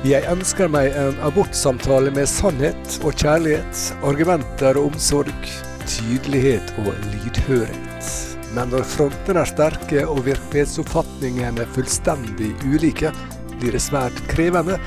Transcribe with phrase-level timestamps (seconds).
[0.00, 5.50] Jeg ønsker meg en abortsamtale med sannhet og kjærlighet, argumenter og omsorg,
[5.84, 8.08] tydelighet og lydhørhet.
[8.56, 13.12] Men når frontene er sterke og virkelighetsoppfatningene fullstendig ulike,
[13.58, 14.80] blir det svært krevende.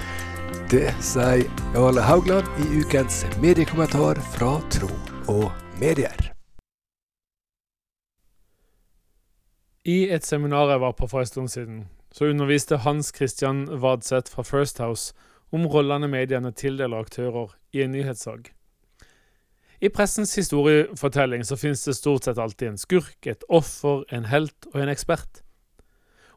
[0.73, 1.45] Det sier
[1.77, 4.89] Jarle Haugland i ukens mediekommentar fra Tro
[5.29, 6.31] og Medier.
[9.85, 14.31] I et seminar jeg var på for en stund siden, så underviste Hans Christian Vadseth
[14.31, 15.13] fra First House
[15.51, 18.51] om rollene mediene tildeler aktører i en nyhetssak.
[19.83, 24.69] I pressens historiefortelling så finnes det stort sett alltid en skurk, et offer, en helt
[24.71, 25.41] og en ekspert.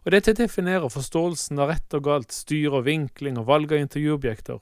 [0.04, 4.58] Og Dette definerer forståelsen av rett og galt, styrer vinkling og valg av intervjuobjekter,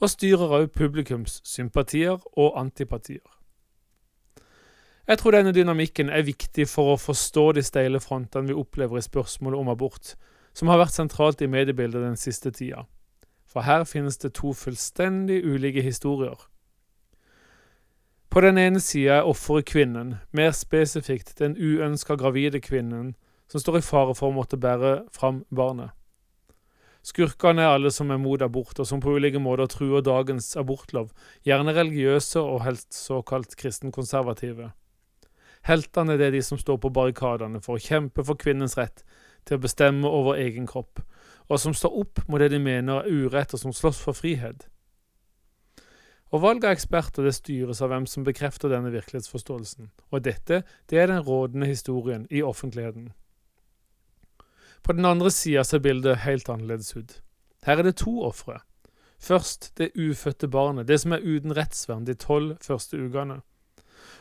[0.00, 3.24] og styrer også publikums sympatier og antipatier.
[5.04, 9.04] Jeg tror denne dynamikken er viktig for å forstå de steile frontene vi opplever i
[9.04, 10.14] spørsmålet om abort,
[10.54, 12.86] som har vært sentralt i mediebildet den siste tida.
[13.50, 16.38] For her finnes det to fullstendig ulike historier.
[18.30, 23.12] På den ene sida er offeret kvinnen, mer spesifikt den uønska gravide kvinnen
[23.50, 25.92] som står i fare for å måtte bære fram barnet.
[27.04, 31.10] Skurkene er alle som er mot abort, og som på ulike måter truer dagens abortlov,
[31.44, 34.70] gjerne religiøse og helst såkalt kristenkonservative.
[35.68, 39.04] Heltene er det de som står på barrikadene for å kjempe for kvinnens rett
[39.44, 41.02] til å bestemme over egen kropp,
[41.48, 44.66] og som står opp mot det de mener er urett, og som slåss for frihet.
[46.34, 50.98] Og Valget av eksperter det styres av hvem som bekrefter denne virkelighetsforståelsen, og dette det
[50.98, 53.12] er den rådende historien i offentligheten.
[54.82, 57.20] På den andre sida ser bildet helt annerledes ut.
[57.64, 58.58] Her er det to ofre.
[59.20, 63.40] Først det ufødte barnet, det som er uten rettsvern de tolv første ukene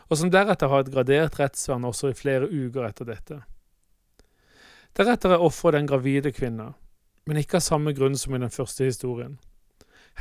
[0.10, 3.40] og som deretter har et gradert rettsvern også i flere uker etter dette.
[4.98, 6.74] Deretter er offeret den gravide kvinna,
[7.26, 9.40] men ikke av samme grunn som i den første historien.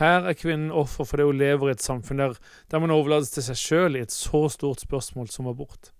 [0.01, 2.38] Her er kvinnen offer fordi hun lever i et samfunn der,
[2.72, 5.91] der man overlates til seg sjøl i et så stort spørsmål som abort.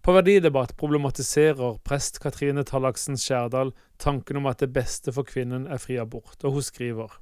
[0.00, 5.82] På Verdidebatt problematiserer prest Katrine Tallaksen Skjærdal tanken om at det beste for kvinnen er
[5.82, 7.18] fri abort, og hun skriver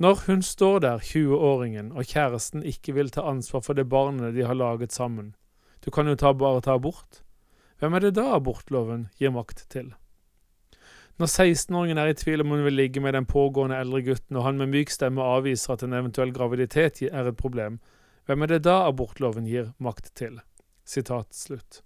[0.00, 4.46] når hun står der, 20-åringen, og kjæresten ikke vil ta ansvar for det barnet de
[4.48, 5.34] har laget sammen,
[5.84, 7.20] du kan jo ta, bare ta abort,
[7.80, 9.90] hvem er det da abortloven gir makt til?
[11.20, 14.46] Når 16-åringen er i tvil om hun vil ligge med den pågående eldre gutten, og
[14.46, 17.76] han med myk stemme avviser at en eventuell graviditet er et problem,
[18.24, 20.38] hvem er det da abortloven gir makt til?
[20.84, 21.82] Sitat slutt.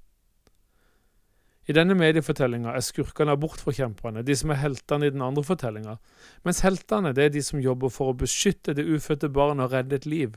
[1.67, 5.97] I denne mediefortellinga er skurkene abortforkjemperne, de som er heltene i den andre fortellinga,
[6.45, 9.97] mens heltene det er de som jobber for å beskytte det ufødte barnet og redde
[9.99, 10.37] et liv,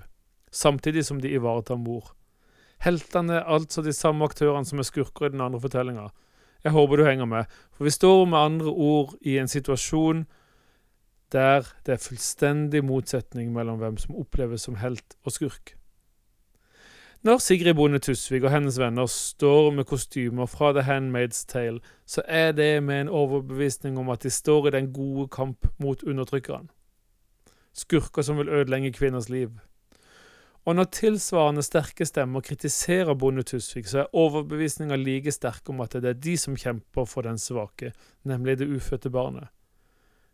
[0.49, 2.13] samtidig som de ivaretar mor.
[2.83, 6.09] Heltene er altså de samme aktørene som er skurker i den andre fortellinga.
[6.63, 10.25] Jeg håper du henger med, for vi står med andre ord i en situasjon
[11.31, 15.73] der det er fullstendig motsetning mellom hvem som oppleves som helt og skurk.
[17.25, 22.21] Når Sigrid Bonde Tusvik og hennes venner står med kostymer fra The Handmaid's Tale, så
[22.27, 26.69] er det med en overbevisning om at de står i den gode kamp mot undertrykkeren.
[27.73, 29.49] Skurker som vil ødelegge kvinners liv.
[30.67, 35.95] Og når tilsvarende sterke stemmer kritiserer Bonde Tusvik, så er overbevisninga like sterk om at
[35.95, 37.93] det er de som kjemper for den svake,
[38.27, 39.47] nemlig det ufødte barnet.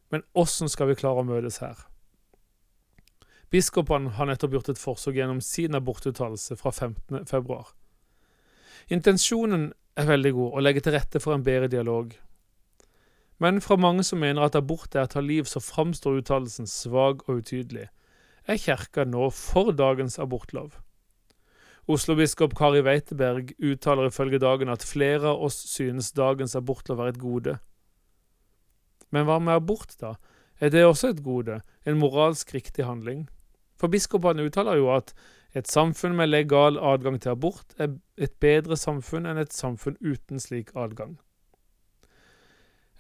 [0.09, 1.85] Men åssen skal vi klare å møtes her?
[3.53, 7.27] Biskopene har nettopp gjort et forsøk gjennom sin abortuttalelse fra 15.
[7.29, 7.69] februar.
[8.89, 12.15] Intensjonen er veldig god, å legge til rette for en bedre dialog.
[13.37, 17.27] Men fra mange som mener at abort er å ta liv, så framstår uttalelsen svak
[17.27, 17.91] og utydelig.
[18.43, 20.73] Er Kirka nå for dagens abortlov?
[21.87, 27.19] Oslo-biskop Kari Weiteberg uttaler ifølge Dagen at flere av oss synes dagens abortlov er et
[27.21, 27.53] gode.
[29.15, 30.17] Men hva med abort, da?
[30.59, 33.29] Er det også et gode, en moralsk riktig handling?
[33.79, 35.15] For biskopene uttaler jo at
[35.55, 40.43] et samfunn med legal adgang til abort er et bedre samfunn enn et samfunn uten
[40.43, 41.15] slik adgang.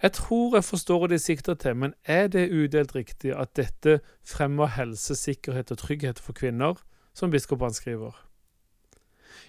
[0.03, 4.01] Jeg tror jeg forstår hva de sikter til, men er det udelt riktig at dette
[4.27, 6.75] fremmer helse, sikkerhet og trygghet for kvinner,
[7.15, 8.17] som biskopene skriver?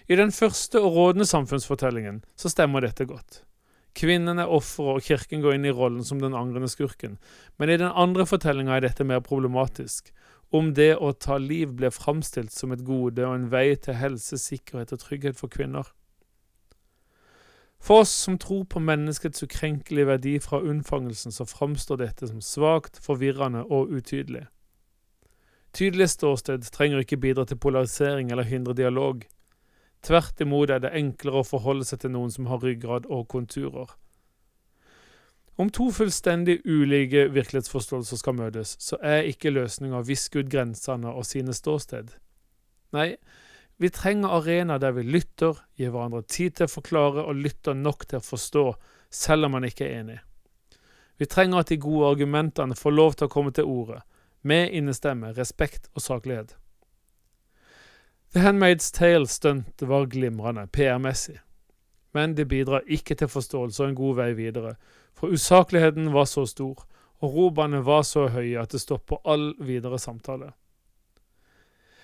[0.07, 3.41] I den første og rådende samfunnsfortellingen så stemmer dette godt.
[3.95, 7.17] Kvinnen er offeret, og kirken går inn i rollen som den angrende skurken.
[7.59, 10.11] Men i den andre fortellinga er dette mer problematisk,
[10.55, 14.39] om det å ta liv ble framstilt som et gode og en vei til helse,
[14.39, 15.87] sikkerhet og trygghet for kvinner.
[17.85, 22.97] For oss som tror på menneskets ukrenkelige verdi fra unnfangelsen, så framstår dette som svakt,
[22.97, 24.47] forvirrende og utydelig.
[25.75, 29.21] Tydelig ståsted trenger ikke bidra til polarisering eller hindre dialog.
[30.01, 33.93] Tvert imot er det enklere å forholde seg til noen som har ryggrad og konturer.
[35.57, 41.13] Om to fullstendig ulike virkelighetsforståelser skal møtes, så er ikke løsninga å viske ut grensene
[41.13, 42.09] og sine ståsted.
[42.97, 43.13] Nei,
[43.77, 48.05] vi trenger arenaer der vi lytter, gir hverandre tid til å forklare og lytter nok
[48.07, 48.65] til å forstå,
[49.11, 50.19] selv om man ikke er enig.
[51.19, 54.01] Vi trenger at de gode argumentene får lov til å komme til ordet,
[54.41, 56.55] med innestemme, respekt og saklighet.
[58.35, 61.39] The Handmaid's Tale-stunt var glimrende PR-messig,
[62.13, 64.75] men det bidrar ikke til forståelse og en god vei videre,
[65.15, 66.83] for usakligheten var så stor,
[67.23, 70.51] og robene var så høye at det stopper all videre samtale.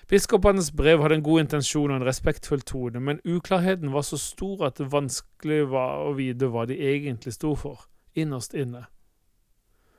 [0.08, 4.66] Biskopenes brev hadde en god intensjon og en respektfull tone, men uklarheten var så stor
[4.66, 7.86] at det vanskelig var å vite hva de egentlig sto for,
[8.18, 8.86] innerst inne.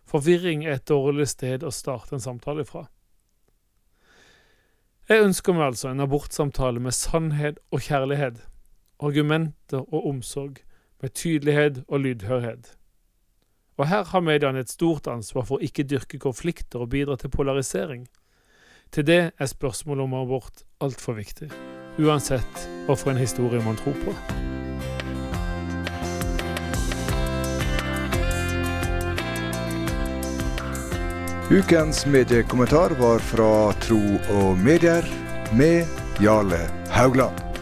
[0.09, 2.85] Forvirring er et dårlig sted å starte en samtale fra.
[5.09, 8.37] Jeg ønsker meg altså en abortsamtale med sannhet og kjærlighet,
[9.03, 10.61] argumenter og omsorg,
[11.01, 12.69] med tydelighet og lydhørhet.
[13.77, 17.33] Og her har mediene et stort ansvar for å ikke dyrke konflikter og bidra til
[17.33, 18.05] polarisering.
[18.93, 21.47] Til det er spørsmålet om abort altfor viktig,
[21.97, 24.13] uansett hva for en historie man tror på.
[31.53, 33.49] Ukens mediekommentar var fra
[33.81, 34.01] Tro
[34.37, 35.09] og Medier
[35.57, 35.89] med
[36.21, 36.61] Jarle
[36.93, 37.52] Haugland.